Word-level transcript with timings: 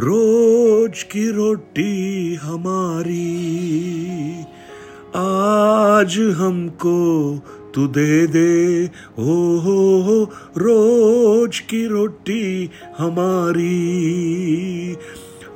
रोज 0.00 1.02
की 1.02 1.30
रोटी 1.30 2.34
हमारी। 2.34 3.50
आज 5.16 6.34
हमको 6.36 6.98
तू 7.74 7.86
दे 7.86 8.26
दे। 8.26 8.84
हो 9.18 9.58
हो 9.58 10.00
हो, 10.00 10.24
रोज 10.56 11.58
की 11.58 11.86
रोटी 11.86 12.70
हमारी। 12.98 13.76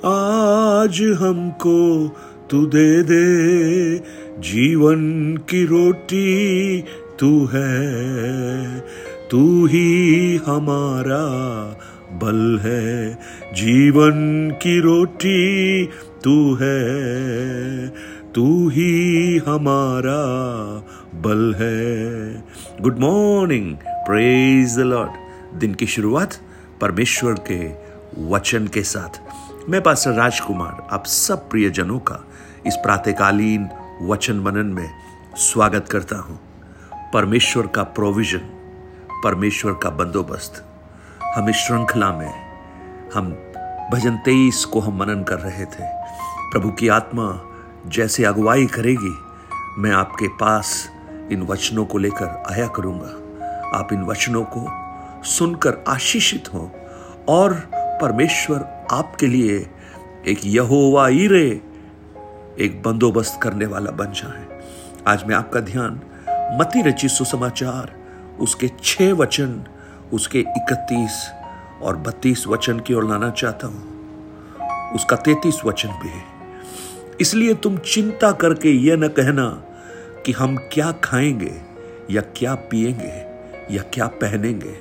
आज 0.04 1.02
हमको 1.02 2.10
तू 2.50 2.66
दे 2.66 3.02
दे। 3.02 3.96
जीवन 4.40 5.36
की 5.50 5.66
रोटी 5.66 6.80
तू 7.18 7.48
है, 7.52 8.80
तू 9.30 9.66
ही 9.66 10.36
हमारा 10.36 11.24
बल 12.14 12.58
है, 12.62 13.14
जीवन 13.54 14.50
की 14.62 14.80
रोटी 14.80 15.86
तू 16.24 16.54
है, 16.54 17.88
तू 18.34 18.68
ही 18.68 19.36
हमारा 19.38 20.22
बल 21.14 21.54
है। 21.54 22.44
Good 22.80 22.98
morning 22.98 23.74
praise 24.06 24.76
the 24.76 24.80
lord 24.80 25.58
दिन 25.60 25.74
की 25.74 25.86
शुरुआत 25.86 26.34
परमेश्वर 26.80 27.34
के 27.50 27.60
वचन 28.30 28.66
के 28.66 28.82
साथ। 28.82 29.20
मैं 29.70 29.82
पास्टर 29.82 30.10
राजकुमार, 30.10 30.86
आप 30.92 31.06
सब 31.06 31.48
प्रियजनों 31.50 31.98
का 31.98 32.24
इस 32.66 32.76
प्रातकालीन 32.76 33.68
वचन 34.02 34.36
मनन 34.36 34.66
में 34.66 34.88
स्वागत 35.36 35.88
करता 35.88 36.16
हूँ। 36.16 36.40
परमेश्वर 37.14 37.66
का 37.66 37.82
प्रोविज़न 37.82 38.50
परमेश्वर 39.24 39.72
का 39.72 39.90
बंदोबस्त 39.90 40.64
हम 41.34 41.48
इस 41.48 41.56
श्रृंखला 41.56 42.10
में, 42.12 42.32
हम 43.14 43.30
भजन 43.92 44.16
तेईस 44.16 44.64
को 44.64 44.80
हम 44.80 44.98
मनन 44.98 45.22
कर 45.22 45.38
रहे 45.38 45.64
थे। 45.64 45.86
प्रभु 46.50 46.70
की 46.70 46.88
आत्मा 46.88 47.24
जैसे 47.86 48.24
अगुवाई 48.24 48.66
करेगी, 48.66 49.14
मैं 49.78 49.90
आपके 49.90 50.28
पास 50.28 50.90
इन 51.32 51.42
वचनों 51.42 51.84
को 51.84 51.98
लेकर 51.98 52.42
आया 52.52 52.66
करूँगा। 52.66 53.78
आप 53.78 53.92
इन 53.92 54.04
वचनों 54.04 54.44
को 54.56 54.66
सुनकर 55.24 55.84
आशीषित 55.88 56.52
हो 56.54 56.70
और 57.28 57.54
परमेश्वर 57.74 58.86
आपके 58.92 59.26
लिए 59.26 59.58
एक 60.26 60.40
यहोवा 60.44 61.08
ईरे, 61.08 61.46
एक 62.60 62.82
बंदोबस्त 62.86 63.40
करने 63.42 63.66
वाला 63.66 63.90
बन 63.90 64.12
जाए। 64.12 64.46
आज 65.06 65.24
मैं 65.24 65.36
आपका 65.36 65.60
ध्यान 65.60 66.00
मती 66.58 66.82
रची 66.82 67.08
सुसमाचार, 67.08 67.94
उसके 68.40 68.70
छह 68.82 69.12
वचन 69.12 69.64
उसके 70.12 70.40
इकतीस 70.40 71.30
और 71.82 71.96
बत्तीस 71.96 72.46
वचन 72.46 72.80
की 72.80 72.94
ओर 72.94 73.08
लाना 73.08 73.30
चाहता 73.30 73.66
हूँ। 73.66 73.94
उसका 74.94 75.16
तैतीस 75.16 75.60
वचन 75.64 75.88
भी 75.88 76.08
है। 76.08 76.22
इसलिए 77.20 77.54
तुम 77.54 77.78
चिंता 77.78 78.32
करके 78.32 78.70
यह 78.70 78.96
न 78.96 79.08
कहना 79.08 79.64
कि 80.26 80.32
हम 80.32 80.56
क्या 80.56 80.92
खाएँगे, 80.92 81.62
या 82.10 82.20
क्या 82.20 82.54
पिएँगे, 82.54 83.24
या 83.74 83.82
क्या 83.82 84.06
पहनेंगे। 84.06 84.76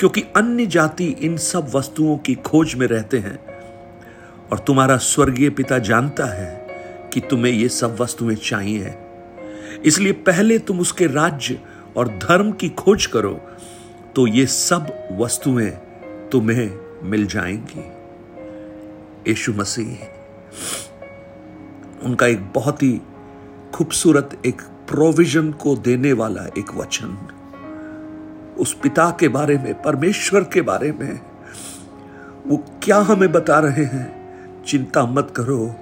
क्योंकि 0.00 0.20
अन्य 0.20 0.66
जाति 0.66 1.06
इन 1.06 1.36
सब 1.36 1.72
वस्तुओं 1.74 2.18
की 2.18 2.34
खोज 2.34 2.74
में 2.74 2.86
रहते 2.86 3.18
हैं। 3.18 3.38
और 4.52 4.58
तुम्हारा 4.58 4.96
स्वर्गीय 4.96 5.50
पिता 5.50 5.78
जानता 5.78 6.24
है 6.24 6.66
कि 7.12 7.20
तुम्हें 7.20 7.52
ये 7.52 7.68
सब 7.68 7.96
वस्तुएँ 8.00 8.36
चाहिए। 8.36 8.94
इसलिए 9.84 10.12
पहले 10.12 10.58
तुम 10.58 10.80
उसके 10.80 11.06
राज्य 11.06 11.58
और 11.96 12.08
धर्म 12.08 12.52
की 12.52 12.68
खोज 12.68 13.06
करो 13.06 13.40
तो 14.16 14.26
ये 14.26 14.46
सब 14.46 15.08
वस्तुएँ 15.12 15.70
तुम्हें 16.32 16.78
मिल 17.02 17.26
जाएँगी। 17.26 17.80
यीशु 19.30 19.52
मसीह, 19.52 19.98
उनका 22.06 22.26
एक 22.26 22.52
बहुत 22.52 22.82
ही 22.82 23.00
खूबसूरत 23.74 24.42
एक 24.46 24.62
प्रोविज़न 24.62 25.52
को 25.52 25.76
देने 25.76 26.12
वाला 26.12 26.44
एक 26.58 26.74
वचन। 26.74 27.28
उस 28.58 28.74
पिता 28.74 29.16
के 29.20 29.28
बारे 29.28 29.58
में, 29.58 29.82
परमेश्वर 29.82 30.40
के 30.40 30.60
बारे 30.60 30.92
में, 30.92 31.20
वो 32.46 32.56
क्या 32.82 32.96
हमें 32.96 33.32
बता 33.32 33.58
रहे 33.58 33.84
हैं? 33.84 34.06
चिंता 34.64 35.06
मत 35.06 35.32
करो 35.36 35.74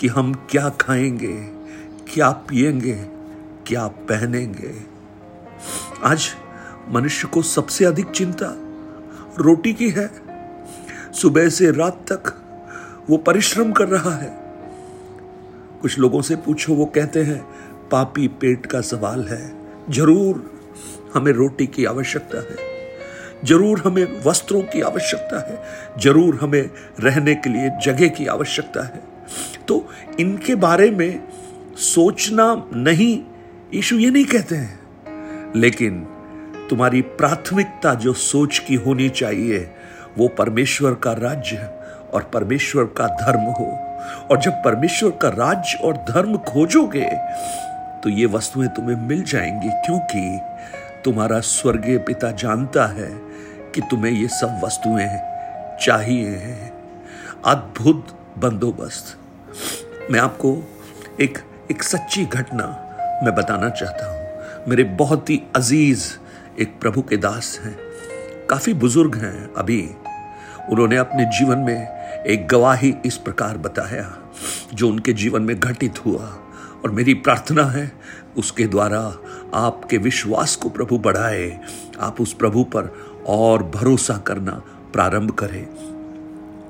कि 0.00 0.08
हम 0.08 0.34
क्या 0.50 0.68
खाएँगे, 0.68 1.36
क्या 2.14 2.30
पिएँगे, 2.30 3.06
क्या 3.66 3.86
पहनेंगे। 3.86 4.74
आज 6.04 6.34
मनुष्य 6.88 7.28
को 7.28 7.42
सबसे 7.42 7.84
अधिक 7.84 8.10
चिंता 8.10 8.56
रोटी 9.38 9.72
की 9.72 9.90
है। 9.90 10.10
सुबह 11.12 11.48
से 11.48 11.70
रात 11.70 12.12
तक 12.12 12.38
वो 13.10 13.16
परिश्रम 13.16 13.72
कर 13.72 13.88
रहा 13.88 14.14
है। 14.14 14.38
कुछ 15.82 15.98
लोगों 15.98 16.22
से 16.22 16.36
पूछो, 16.36 16.74
वो 16.74 16.84
कहते 16.84 17.22
हैं, 17.22 17.44
पापी 17.90 18.28
पेट 18.28 18.66
का 18.66 18.80
सवाल 18.80 19.24
है। 19.24 19.52
ज़रूर 19.90 20.60
हमें 21.14 21.32
रोटी 21.32 21.66
की 21.66 21.84
आवश्यकता 21.84 22.38
है। 22.38 22.56
ज़रूर 23.44 23.82
हमें 23.86 24.22
वस्त्रों 24.26 24.62
की 24.62 24.80
आवश्यकता 24.80 25.50
है। 25.50 25.62
ज़रूर 26.00 26.38
हमें 26.42 26.70
रहने 27.00 27.34
के 27.34 27.50
लिए 27.50 27.70
जगह 27.82 28.08
की 28.08 28.26
आवश्यकता 28.26 28.82
है। 28.82 29.02
तो 29.68 29.88
इनके 30.20 30.54
बारे 30.54 30.90
में 30.90 31.28
सोचना 31.76 32.66
नहीं, 32.72 33.22
यीशु 33.74 33.96
ये 33.96 34.10
नहीं 34.10 34.24
कहते 34.24 34.54
हैं। 34.54 34.80
लेकिन 35.56 36.06
तुम्हारी 36.70 37.00
प्राथमिकता 37.02 37.94
जो 37.94 38.12
सोच 38.12 38.58
की 38.58 38.74
होनी 38.74 39.08
चाहिए, 39.10 39.58
वो 40.18 40.28
परमेश्वर 40.28 40.94
का 40.94 41.12
राज्य 41.12 41.68
और 42.14 42.22
परमेश्वर 42.24 42.84
का 42.96 43.06
धर्म 43.16 43.40
हो। 43.50 43.66
और 44.30 44.40
जब 44.40 44.62
परमेश्वर 44.64 45.10
का 45.22 45.28
राज्य 45.28 45.78
और 45.78 45.96
धर्म 46.08 46.36
खोजोगे 46.44 47.10
तो 48.02 48.10
ये 48.10 48.26
वस्तुएँ 48.26 48.68
तुम्हें 48.68 48.96
मिल 48.98 49.22
जाएँगी, 49.22 49.68
क्योंकि 49.86 50.40
तुम्हारा 51.04 51.40
स्वर्गीय 51.40 51.98
पिता 51.98 52.30
जानता 52.32 52.86
है 52.86 53.10
कि 53.74 53.80
तुम्हें 53.80 54.12
ये 54.12 54.28
सब 54.30 54.60
वस्तुएँ 54.64 55.08
चाहिए 55.80 56.28
हैं। 56.28 56.72
अद्भुत 57.44 58.06
बंदोबस्त। 58.38 60.10
मैं 60.10 60.20
आपको 60.20 60.56
एक 61.20 61.38
एक 61.70 61.82
सच्ची 61.82 62.24
घटना 62.24 62.66
मैं 63.24 63.34
बताना 63.34 63.68
चाहता 63.70 64.06
हूँ। 64.06 64.68
मेरे 64.68 64.84
बहुत 64.96 65.30
ही 65.30 65.42
अज़ीज़ 65.56 66.08
एक 66.60 66.80
प्रभु 66.80 67.02
के 67.02 67.16
दास 67.16 67.60
हैं। 67.64 67.78
काफ़ी 68.46 68.74
बुज़ुर्ग 68.74 69.14
हैं 69.14 69.54
अभी। 69.54 69.90
उन्होंने 70.70 70.96
अपने 70.96 71.24
जीवन 71.24 71.58
में 71.58 71.88
एक 72.22 72.48
गवाही 72.48 72.94
इस 73.06 73.16
प्रकार 73.16 73.58
बताया, 73.58 74.18
जो 74.74 74.88
उनके 74.88 75.12
जीवन 75.12 75.42
में 75.42 75.60
घटित 75.60 76.06
हुआ। 76.06 76.38
और 76.84 76.90
मेरी 76.90 77.14
प्रार्थना 77.14 77.64
है, 77.64 77.92
उसके 78.36 78.66
द्वारा 78.66 79.16
आपके 79.54 79.96
विश्वास 79.96 80.56
को 80.56 80.68
प्रभु 80.68 80.98
बढ़ाए। 80.98 81.60
आप 82.00 82.20
उस 82.20 82.32
प्रभु 82.32 82.64
पर 82.64 82.96
और 83.26 83.62
भरोसा 83.62 84.16
करना 84.16 84.52
प्रारंभ 84.92 85.30
करें। 85.30 85.66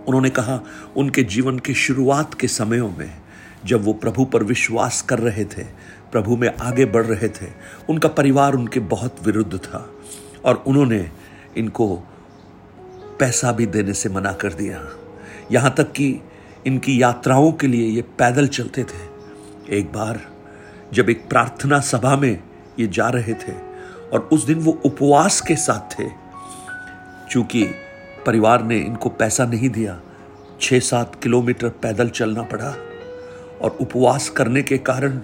उन्होंने 0.05 0.31
कहा, 0.31 0.61
उनके 0.97 1.23
जीवन 1.23 1.59
के 1.59 1.75
शुरुआत 1.75 2.35
के 2.35 2.49
समयों 2.49 2.91
में, 2.91 3.11
जब 3.65 3.85
वो 3.85 3.93
प्रभु 3.93 4.25
पर 4.25 4.43
विश्वास 4.43 5.03
कर 5.03 5.19
रहे 5.19 5.45
थे 5.45 5.67
प्रभु 6.13 6.37
में 6.37 6.49
आगे 6.57 6.85
बढ़ 6.85 7.07
रहे 7.07 7.29
थे। 7.29 7.47
उनका 7.89 8.09
परिवार 8.09 8.55
उनके 8.55 8.81
बहुत 8.81 9.17
विरुद्ध 9.25 9.59
था 9.59 9.89
और 10.45 10.63
उन्होंने 10.67 11.11
इनको 11.57 11.97
पैसा 13.21 13.53
भी 13.53 13.67
देने 13.67 13.93
से 13.93 14.09
मना 14.09 14.33
कर 14.33 14.53
दिया। 14.53 14.83
यहाँ 15.53 15.75
तक 15.77 15.93
कि 15.93 16.21
इनकी 16.67 17.01
यात्राओं 17.03 17.53
के 17.53 17.67
लिए 17.67 17.87
ये 17.87 18.03
पैदल 18.19 18.47
चलते 18.49 18.85
थे। 18.85 19.11
एक 19.79 19.93
बार 19.93 20.21
जब 20.93 21.11
एक 21.11 21.29
प्रार्थना 21.29 21.81
सभा 21.81 22.17
में 22.17 22.43
ये 22.79 22.87
जा 22.87 23.09
रहे 23.09 23.35
थे 23.35 23.53
और 24.13 24.29
उस 24.33 24.45
दिन 24.45 24.59
वो 24.59 24.73
उपवास 24.85 25.41
के 25.41 25.57
साथ 25.57 25.99
थे, 25.99 26.09
चूँकि 27.31 27.65
परिवार 28.27 28.63
ने 28.63 28.79
इनको 28.79 29.09
पैसा 29.09 29.45
नहीं 29.45 29.69
दिया 29.71 30.01
छः 30.61 30.81
सात 30.81 31.15
किलोमीटर 31.23 31.69
पैदल 31.83 32.09
चलना 32.09 32.43
पड़ा 32.43 32.75
और 33.63 33.77
उपवास 33.81 34.29
करने 34.29 34.63
के 34.63 34.79
कारण 34.79 35.21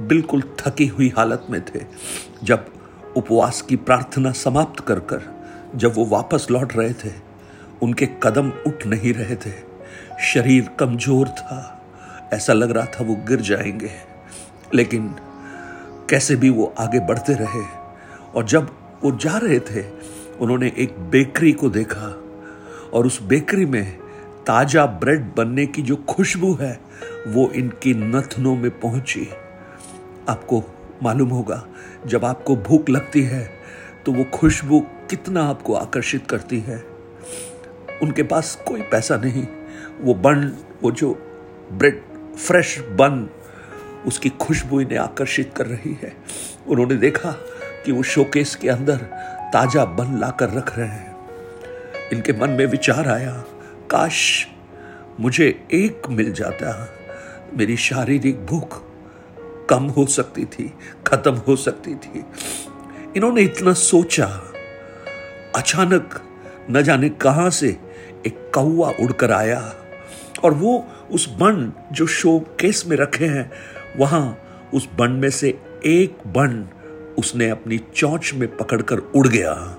बिल्कुल 0.00 0.42
थकी 0.58 0.86
हुई 0.86 1.12
हालत 1.16 1.46
में 1.50 1.64
थे। 1.64 1.80
जब 2.44 2.66
उपवास 3.16 3.62
की 3.62 3.76
प्रार्थना 3.76 4.32
समाप्त 4.32 4.80
कर 4.80 5.00
कर 5.00 5.40
जब 5.76 5.92
वो 5.94 6.04
वापस 6.04 6.46
लौट 6.50 6.76
रहे 6.76 6.92
थे, 6.92 7.12
उनके 7.82 8.08
कदम 8.22 8.52
उठ 8.66 8.86
नहीं 8.86 9.12
रहे 9.12 9.36
थे। 9.36 9.52
शरीर 10.20 10.70
कमज़ोर 10.78 11.28
था। 11.28 11.76
ऐसा 12.32 12.52
लग 12.52 12.70
रहा 12.70 12.84
था 12.84 13.04
वो 13.04 13.14
गिर 13.14 13.40
जाएँगे। 13.40 13.90
लेकिन 14.74 15.14
कैसे 16.10 16.36
भी 16.36 16.50
वो 16.50 16.74
आगे 16.78 17.00
बढ़ते 17.00 17.34
रहे 17.34 17.64
और 18.34 18.44
जब 18.44 18.70
वो 19.04 19.10
जा 19.10 19.36
रहे 19.36 19.60
थे, 19.60 19.84
उन्होंने 20.40 20.72
एक 20.78 20.98
बेकरी 20.98 21.52
को 21.52 21.70
देखा 21.70 22.22
और 22.92 23.06
उस 23.06 23.22
बेकरी 23.22 23.66
में 23.66 23.98
ताज़ा 24.46 24.86
ब्रेड 24.86 25.34
बनने 25.36 25.66
की 25.66 25.82
जो 25.82 25.96
खुशबू 25.96 26.54
है, 26.54 26.80
वो 27.26 27.50
इनकी 27.50 27.94
नथनों 27.94 28.56
में 28.56 28.80
पहुँची। 28.80 29.28
आपको 30.30 30.62
मालूम 31.02 31.28
होगा, 31.28 31.64
जब 32.06 32.24
आपको 32.24 32.56
भूख 32.58 32.88
लगती 32.90 33.22
है 33.22 33.48
तो 34.06 34.12
वो 34.12 34.24
खुशबू 34.34 34.80
कितना 35.10 35.42
आपको 35.44 35.74
आकर्षित 35.74 36.26
करती 36.26 36.58
है। 36.60 36.78
उनके 38.02 38.22
पास 38.22 38.54
कोई 38.66 38.82
पैसा 38.82 39.16
नहीं, 39.16 39.46
वो 40.00 40.14
बन, 40.16 40.52
वो 40.82 40.90
जो 40.90 41.12
ब्रेड, 41.72 42.02
फ्रेश 42.36 42.78
बन, 42.98 43.28
उसकी 44.06 44.28
खुशबू 44.40 44.80
इन्हें 44.80 44.98
आकर्षित 44.98 45.52
कर 45.56 45.66
रही 45.66 45.96
है। 46.02 46.12
उन्होंने 46.68 46.94
देखा 46.96 47.30
कि 47.84 47.92
वो 47.92 48.02
शोकेस 48.04 48.54
के 48.54 48.68
अंदर 48.68 48.96
ताज़ा 49.52 49.84
बन 49.84 50.18
लाकर 50.20 50.50
रख 50.50 50.76
रहे 50.78 50.88
हैं। 50.88 51.16
इनके 52.12 52.32
मन 52.32 52.50
में 52.50 52.64
विचार 52.66 53.08
आया, 53.08 53.32
काश 53.90 54.46
मुझे 55.20 55.46
एक 55.72 56.08
मिल 56.10 56.32
जाता, 56.32 56.88
मेरी 57.54 57.76
शारीरिक 57.78 58.44
भूख 58.46 58.82
कम 59.70 59.82
हो 59.82 60.06
सकती 60.06 60.44
थी, 60.44 60.74
खत्म 61.06 61.34
हो 61.34 61.56
सकती 61.56 61.94
थी। 61.94 62.24
इन्होंने 63.16 63.42
इतना 63.42 63.72
सोचा, 63.72 64.26
अचानक 65.56 66.20
न 66.70 66.82
जाने 66.82 67.08
कहाँ 67.08 67.50
से 67.50 67.68
एक 68.26 68.50
कौआ 68.54 68.90
उड़कर 68.90 69.32
आया 69.32 69.74
और 70.44 70.54
वो 70.54 70.88
उस 71.10 71.28
बन 71.28 71.72
जो 71.92 72.06
शो 72.06 72.38
केस 72.38 72.84
में 72.86 72.96
रखे 72.96 73.24
हैं, 73.24 73.50
वहाँ 73.96 74.38
उस 74.74 74.88
बन 74.98 75.10
में 75.10 75.30
से 75.30 75.58
एक 75.84 76.18
बन 76.26 76.68
उसने 77.18 77.50
अपनी 77.50 77.78
चौंच 77.78 78.32
में 78.34 78.56
पकड़कर 78.56 78.98
उड़ 78.98 79.28
गया। 79.28 79.76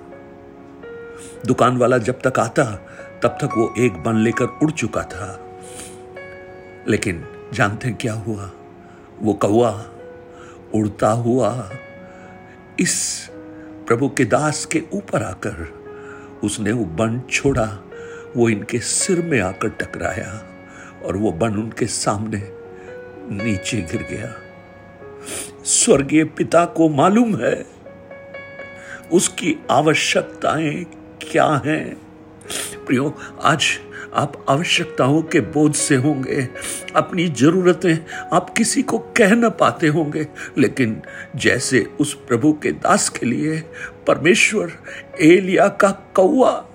दुकान 1.45 1.77
वाला 1.77 1.97
जब 1.97 2.19
तक 2.27 2.39
आता, 2.39 2.63
तब 3.23 3.29
तक 3.29 3.49
वो 3.57 3.73
एक 3.77 3.93
बन 3.93 4.15
लेकर 4.15 4.45
उड़ 4.45 4.71
चुका 4.71 5.03
था। 5.03 5.59
लेकिन 6.87 7.25
जानते 7.53 7.87
हैं 7.87 7.97
क्या 7.97 8.13
हुआ? 8.13 8.51
वो 9.21 9.33
कौआ 9.33 9.85
उड़ता 10.75 11.09
हुआ 11.09 11.71
इस 12.79 13.27
प्रभु 13.87 14.09
के 14.09 14.25
दास 14.25 14.65
के 14.65 14.83
ऊपर 14.93 15.23
आकर 15.23 15.67
उसने 16.43 16.71
वो 16.71 16.85
बन 16.85 17.21
छोड़ा। 17.29 17.83
वो 18.37 18.49
इनके 18.49 18.79
सिर 18.79 19.21
में 19.21 19.39
आकर 19.41 19.69
टकराया 19.69 20.43
और 21.05 21.17
वो 21.17 21.31
बन 21.31 21.55
उनके 21.55 21.85
सामने 21.85 22.51
नीचे 23.43 23.77
गिर 23.81 24.07
गया। 24.11 24.33
स्वर्गीय 25.65 26.23
पिता 26.23 26.65
को 26.65 26.89
मालूम 26.89 27.35
है 27.35 27.65
उसकी 29.11 29.55
आवश्यकताएँ 29.71 30.83
क्या 31.31 31.61
हैं। 31.65 31.95
प्रियो, 32.85 33.17
आज 33.41 33.79
आप 34.13 34.45
आवश्यकताओं 34.49 35.21
के 35.21 35.39
बोझ 35.39 35.75
से 35.75 35.95
होंगे। 35.95 36.47
अपनी 36.95 37.27
जरूरतें 37.27 37.97
आप 38.33 38.49
किसी 38.49 38.81
को 38.81 38.97
कह 38.97 39.35
न 39.35 39.49
पाते 39.49 39.87
होंगे। 39.87 40.27
लेकिन 40.57 41.01
जैसे 41.35 41.87
उस 41.99 42.13
प्रभु 42.13 42.53
के 42.53 42.71
दास 42.71 43.09
के 43.09 43.25
लिए 43.25 43.59
परमेश्वर 44.07 44.71
एलिया 45.21 45.67
का 45.67 45.91
कौआ 46.15 46.65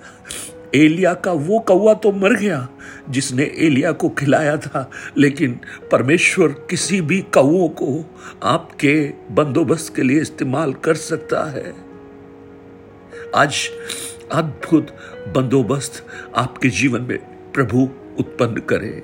एलिया 0.75 1.15
का 1.15 1.33
वो 1.33 1.59
कौआ 1.59 1.94
तो 1.94 2.12
मर 2.12 2.35
गया 2.35 2.69
जिसने 3.11 3.53
एलिया 3.59 3.93
को 3.93 4.09
खिलाया 4.09 4.56
था। 4.56 4.91
लेकिन 5.19 5.61
परमेश्वर 5.93 6.49
किसी 6.49 7.00
भी 7.00 7.21
कौओं 7.21 7.69
को 7.69 8.15
आपके 8.43 9.12
बंदोबस्त 9.31 9.97
के 9.97 10.03
लिए 10.03 10.21
इस्तेमाल 10.21 10.73
कर 10.75 10.94
सकता 10.94 11.44
है। 11.50 11.75
आज 13.35 13.69
अद्भुत 14.32 14.96
बंदोबस्त 15.37 16.06
आपके 16.37 16.69
जीवन 16.69 17.00
में 17.00 17.19
प्रभु 17.52 17.78
उत्पन्न 18.19 18.61
करे। 18.61 19.02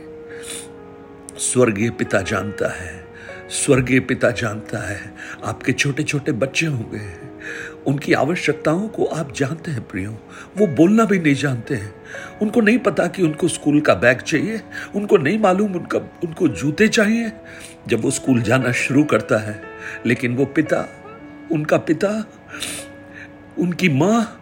स्वर्गीय 1.38 1.90
पिता 1.90 2.20
जानता 2.20 2.69
है, 2.72 3.06
स्वर्गीय 3.48 4.00
पिता 4.00 4.30
जानता 4.30 4.78
है, 4.88 5.14
आपके 5.44 5.72
छोटे 5.72 6.02
छोटे 6.02 6.32
बच्चे 6.32 6.66
होंगे। 6.66 7.32
उनकी 7.86 8.12
आवश्यकताओं 8.12 8.88
को 8.88 9.04
आप 9.04 9.32
जानते 9.34 9.70
हैं, 9.70 9.88
प्रियो। 9.88 10.10
वो 10.56 10.66
बोलना 10.66 11.04
भी 11.04 11.19
नहीं 11.19 11.34
जानते 11.34 11.74
हैं। 11.74 11.94
उनको 12.42 12.60
नहीं 12.60 12.78
पता 12.78 13.06
कि 13.06 13.22
उनको 13.22 13.48
स्कूल 13.48 13.80
का 13.80 13.94
बैग 13.94 14.19
चाहिए, 14.19 14.60
उनको 14.94 15.16
नहीं 15.16 15.38
मालूम 15.38 15.74
उनका, 15.74 15.98
उनको 15.98 16.48
जूते 16.48 16.88
चाहिए। 16.88 17.32
जब 17.88 18.00
वो 18.00 18.10
स्कूल 18.10 18.42
जाना 18.42 18.72
शुरू 18.72 19.04
करता 19.04 19.38
है, 19.38 19.62
लेकिन 20.06 20.36
वो 20.36 20.44
पिता, 20.44 20.88
उनका 21.52 21.76
पिता, 21.76 22.24
उनकी 23.58 23.88
माँ 23.88 24.38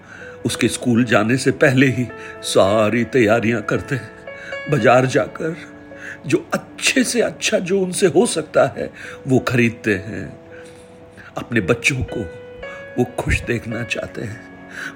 उसके 0.46 0.68
स्कूल 0.68 1.04
जाने 1.04 1.36
से 1.36 1.50
पहले 1.50 1.86
ही 1.86 2.06
सारी 2.42 3.04
तैयारियाँ 3.04 3.62
करते 3.62 3.94
हैं। 3.94 4.10
बाज़ार 4.70 5.06
जाकर 5.06 5.56
जो 6.26 6.48
अच्छे 6.54 7.04
से 7.04 7.20
अच्छा 7.20 7.58
जो 7.58 7.80
उनसे 7.80 8.06
हो 8.06 8.26
सकता 8.26 8.66
है, 8.66 8.90
वो 9.28 9.38
खरीदते 9.38 9.94
हैं। 9.94 10.40
अपने 11.36 11.60
बच्चों 11.60 11.96
को 11.96 12.20
वो 12.98 13.04
खुश 13.18 13.40
देखना 13.40 13.82
चाहते 13.82 14.22
हैं। 14.22 14.48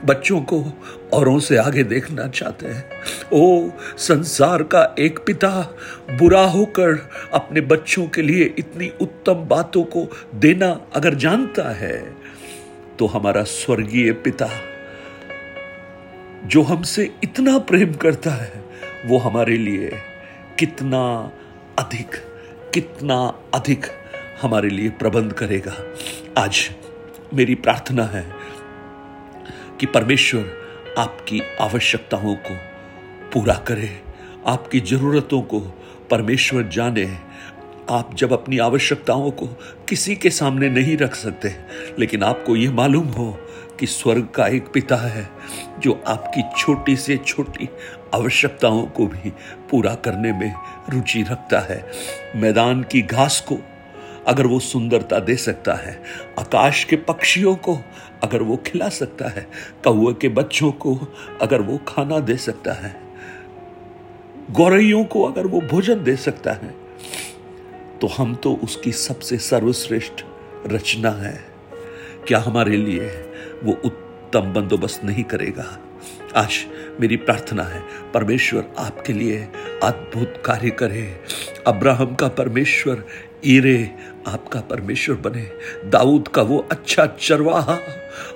बच्चों 0.05 0.41
को 0.41 0.65
औरों 1.13 1.39
से 1.39 1.57
आगे 1.57 1.83
देखना 1.83 2.27
चाहते 2.29 2.67
हैं। 2.67 2.85
ओ, 3.33 3.71
संसार 3.99 4.63
का 4.63 4.95
एक 4.99 5.19
पिता, 5.19 5.77
बुरा 6.11 6.43
होकर 6.43 7.11
अपने 7.35 7.61
बच्चों 7.61 8.07
के 8.07 8.23
लिए 8.23 8.55
इतनी 8.59 8.93
उत्तम 9.01 9.35
बातों 9.35 9.85
को 9.85 10.07
देना 10.35 10.81
अगर 10.95 11.15
जानता 11.15 11.69
है 11.71 12.15
तो 12.99 13.07
हमारा 13.07 13.43
स्वर्गीय 13.43 14.13
पिता 14.13 14.51
जो 16.47 16.63
हमसे 16.63 17.15
इतना 17.23 17.59
प्रेम 17.59 17.93
करता 17.93 18.31
है, 18.31 18.65
वो 19.07 19.19
हमारे 19.19 19.57
लिए 19.57 19.91
कितना 20.59 21.33
अधिक 21.79 22.17
कितना 22.75 23.35
अधिक 23.55 23.87
हमारे 24.43 24.69
लिए 24.69 24.89
प्रबंध 24.89 25.33
करेगा। 25.33 25.75
आज 26.39 26.71
मेरी 27.35 27.55
प्रार्थना 27.55 28.05
है 28.05 28.33
कि 29.81 29.87
परमेश्वर 29.87 30.51
आपकी 30.99 31.43
आवश्यकताओं 31.61 32.35
को 32.35 32.57
पूरा 33.33 33.55
करे, 33.55 34.01
आपकी 34.47 34.81
जरूरतों 34.81 35.43
को 35.43 35.61
परमेश्वर 36.11 36.63
जाने। 36.63 37.19
आप 37.91 38.15
जब 38.15 38.33
अपनी 38.33 38.59
आवश्यकताओं 38.59 39.31
को 39.31 39.47
किसी 39.89 40.17
के 40.17 40.31
सामने 40.31 40.69
नहीं 40.69 40.97
रख 40.97 41.15
सकते, 41.15 41.55
लेकिन 41.99 42.23
आपको 42.23 42.57
यह 42.57 42.73
मालूम 42.73 43.07
हो 43.07 43.44
कि 43.81 43.87
स्वर्ग 43.87 44.29
का 44.35 44.47
एक 44.47 44.69
पिता 44.73 44.97
है, 44.97 45.29
जो 45.79 46.03
आपकी 46.07 46.43
छोटी 46.59 46.97
से 46.97 47.17
छोटी 47.17 47.69
आवश्यकताओं 48.15 48.85
को 48.87 49.07
भी 49.07 49.31
पूरा 49.71 49.95
करने 49.95 50.33
में 50.33 50.55
रुचि 50.91 51.23
रखता 51.23 51.61
है। 51.61 51.85
मैदान 52.37 52.83
की 52.83 53.03
घास 53.03 53.41
को 53.49 53.59
अगर 54.27 54.47
वो 54.47 54.59
सुंदरता 54.61 55.19
दे 55.19 55.37
सकता 55.37 55.75
है, 55.75 56.03
आकाश 56.39 56.85
के 56.85 56.97
पक्षियों 56.97 57.55
को 57.57 57.79
अगर 58.23 58.43
वो 58.43 58.57
खिला 58.57 58.89
सकता 58.89 59.29
है 59.29 59.47
कौए 59.85 60.15
के 60.15 60.29
बच्चों 60.29 60.71
को 60.73 60.95
अगर 61.43 61.61
वो 61.61 61.79
खाना 61.89 62.19
दे 62.21 62.37
सकता 62.37 62.73
है, 62.73 62.95
गौरैयों 64.51 65.05
को 65.05 65.23
अगर 65.23 65.47
वो 65.47 65.61
भोजन 65.61 66.05
दे 66.05 66.17
सकता 66.17 66.53
है 66.53 66.75
तो 68.01 68.07
हम 68.09 68.35
तो 68.35 68.53
उसकी 68.55 68.93
सबसे 68.93 69.39
सर्वश्रेष्ठ 69.39 70.25
रचना 70.67 71.11
है। 71.11 71.35
क्या 72.27 72.39
हमारे 72.39 72.77
लिए 72.77 73.09
वो 73.65 73.73
उत्तम 73.85 74.41
बंदोबस्त 74.41 75.05
नहीं 75.05 75.25
करेगा। 75.25 75.79
आज 76.37 76.67
मेरी 77.01 77.17
प्रार्थना 77.17 77.63
है, 77.63 77.83
परमेश्वर 78.15 78.65
आपके 78.79 79.13
लिए 79.13 79.49
अद्भुत 79.83 80.43
कार्य 80.45 80.71
करे। 80.71 81.21
अब्राहम 81.67 82.15
का 82.15 82.29
परमेश्वर, 82.29 83.05
ईरे 83.45 83.91
आपका 84.27 84.61
परमेश्वर 84.61 85.17
बने। 85.17 85.51
दाऊद 85.85 86.29
का 86.29 86.43
वो 86.43 86.69
अच्छा 86.73 87.07
चरवाहा 87.07 87.79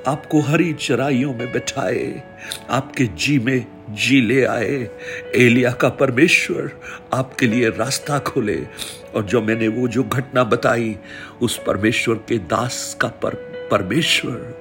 आपको 0.07 0.41
हरी 0.41 0.73
चराइयों 0.73 1.35
में 1.35 1.53
बैठाए। 1.53 2.23
आपके 2.71 3.05
जी 3.05 3.39
में 3.39 3.67
जी 3.91 4.21
ले 4.21 4.45
आए। 4.45 4.89
एलिया 5.35 5.71
का 5.71 5.89
परमेश्वर 5.89 6.71
आपके 7.13 7.47
लिए 7.47 7.69
रास्ता 7.69 8.19
खोले। 8.19 8.67
और 9.15 9.23
जो 9.23 9.43
मैंने 9.43 9.69
वो 9.69 9.89
जो 9.89 10.03
घटना 10.03 10.45
बताई, 10.45 10.97
उस 11.43 11.61
परमेश्वर 11.67 12.15
के 12.15 12.39
दास 12.39 12.97
का 13.01 13.09
पर, 13.09 13.35
परमेश्वर 13.71 14.58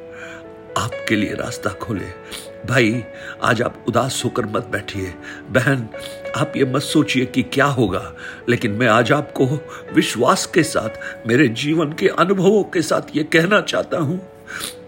आपके 0.78 1.16
लिए 1.16 1.34
रास्ता 1.34 1.70
खोले। 1.70 2.06
भाई, 2.66 3.04
आज 3.44 3.62
आप 3.62 3.86
उदास 3.88 4.22
होकर 4.26 4.46
मत 4.46 4.66
बैठिए। 4.66 5.14
बहन, 5.50 5.88
आप 6.36 6.54
ये 6.58 6.66
मत 6.66 6.82
सोचिए 6.82 7.26
कि 7.26 7.44
क्या 7.44 7.66
होगा, 7.66 8.14
लेकिन 8.50 8.72
मैं 8.72 8.88
आज 8.88 9.12
आपको 9.12 9.46
विश्वास 9.94 10.46
के 10.46 10.64
साथ, 10.64 10.90
मेरे 11.28 11.48
जीवन 11.48 11.94
के 11.94 12.08
अनुभवों 12.08 12.64
के 12.64 12.82
साथ 12.82 13.02
ये 13.16 13.24
कहना 13.24 13.62
चाहता 13.62 13.98
हूँ। 13.98 14.30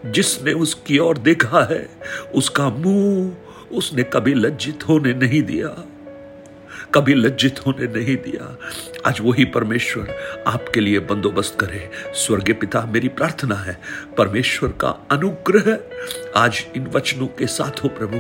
जिसने 0.05 0.53
उसकी 0.53 0.98
ओर 0.98 1.17
देखा 1.17 1.63
है, 1.63 1.89
उसका 2.36 2.69
मुँह 2.69 3.36
उसने 3.72 4.03
कभी 4.03 4.34
लज्जित 4.34 4.88
होने 4.88 5.13
नहीं 5.13 5.43
दिया। 5.43 5.86
कभी 6.96 7.13
लज्जित 7.13 7.60
होने 7.60 7.86
नहीं 7.86 8.17
दिया। 8.17 8.58
आज 9.05 9.17
वही 9.22 9.46
परमेश्वर 9.46 10.15
आपके 10.48 10.79
लिए 10.79 11.00
बंदोबस्त 11.00 11.60
करे। 11.60 11.89
स्वर्गीय 12.13 12.55
पिता, 12.55 12.81
मेरी 12.81 13.08
प्रार्थना 13.08 13.55
है, 13.55 13.81
परमेश्वर 14.17 14.69
का 14.69 15.08
अनुग्रह 15.12 15.79
आज 16.36 16.65
इन 16.75 16.88
वचनों 16.88 17.27
के 17.27 17.48
साथ 17.48 17.84
हो, 17.84 17.89
प्रभु। 17.89 18.17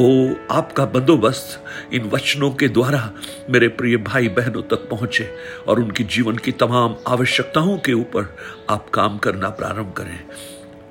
ओ, 0.00 0.34
आपका 0.50 0.84
बंदोबस्त 0.84 1.64
इन 1.92 2.04
वचनों 2.04 2.50
के 2.50 2.68
द्वारा 2.68 3.12
मेरे 3.50 3.68
प्रिय 3.68 3.96
भाई 3.96 4.28
बहनों 4.28 4.62
तक 4.62 4.88
पहुँचे 4.90 5.30
और 5.68 5.80
उनकी 5.80 6.04
जीवन 6.04 6.36
की 6.36 6.52
तमाम 6.52 6.96
आवश्यकताओं 7.06 7.78
के 7.78 7.92
ऊपर 7.92 8.36
आप 8.70 8.90
काम 8.90 9.18
करना 9.18 9.50
प्रारंभ 9.50 9.92
करें। 9.92 10.24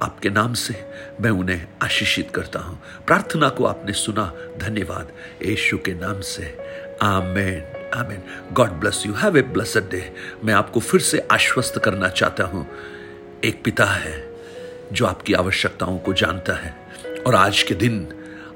आपके 0.03 0.29
नाम 0.29 0.53
से 0.53 0.75
मैं 1.21 1.31
उन्हें 1.31 1.67
आशीषित 1.81 2.31
करता 2.31 2.59
हूँ। 2.59 2.81
प्रार्थना 3.07 3.49
को 3.49 3.65
आपने 3.65 3.93
सुना। 3.93 4.33
धन्यवाद। 4.57 5.11
यीशु 5.45 5.77
के 5.77 5.93
नाम 5.93 6.21
से। 6.21 6.57
Amen 7.03 7.89
amen 7.93 8.21
God 8.53 8.71
bless 8.79 9.03
you 9.05 9.13
have 9.13 9.37
a 9.37 9.41
blessed 9.53 9.89
day 9.91 10.01
मैं 10.43 10.53
आपको 10.53 10.79
फिर 10.79 11.01
से 11.01 11.19
आश्वस्त 11.31 11.77
करना 11.85 12.09
चाहता 12.09 12.43
हूँ। 12.43 12.65
एक 13.43 13.61
पिता 13.63 13.85
है 13.85 14.13
जो 14.93 15.05
आपकी 15.05 15.33
आवश्यकताओं 15.33 15.97
को 15.97 16.13
जानता 16.13 16.53
है 16.53 16.73
और 17.27 17.35
आज 17.35 17.63
के 17.63 17.75
दिन 17.75 18.07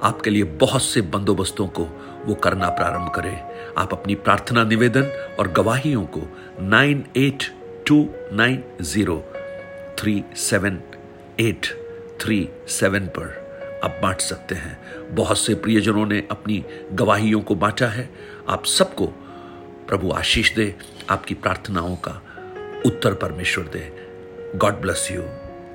आपके 0.04 0.30
लिए 0.30 0.44
बहुत 0.62 0.84
से 0.84 1.02
बंदोबस्तों 1.14 1.68
को 1.68 1.84
वो 2.26 2.34
करना 2.36 2.70
प्रारंभ 2.70 3.12
करे। 3.16 3.36
आप 3.78 3.94
अपनी 3.94 4.16
प्रार्थना 4.18 4.64
निवेदन 4.64 5.12
और 5.40 5.52
गवाहियों 5.52 6.06
को 6.08 6.22
nine 6.62 7.06
eight 7.18 7.44
two 7.88 7.98
nine 8.34 8.64
zero 8.82 9.18
three 10.00 10.24
seven 10.38 10.80
eight 11.40 11.66
three 12.22 12.48
seven 12.70 13.06
पर 13.18 13.36
आप 13.84 14.00
बांट 14.02 14.22
सकते 14.22 14.56
हैं। 14.56 14.78
बहुत 15.16 15.38
से 15.38 15.56
प्रियजनों 15.56 16.06
ने 16.06 16.24
अपनी 16.32 16.64
गवाहियों 16.94 17.42
को 17.42 17.56
बांटा 17.56 17.88
है। 17.88 18.10
आप 18.50 18.66
सबको 18.66 19.06
प्रभु 19.88 20.12
आशीष 20.12 20.54
दे 20.56 20.76
आपकी 21.10 21.34
प्रार्थनाओं 21.34 21.96
का 21.96 22.12
उत्तर 22.86 23.14
परमेश्वर 23.14 23.66
दे। 23.66 23.82
God 24.56 24.74
bless 24.74 25.08
you 25.12 25.22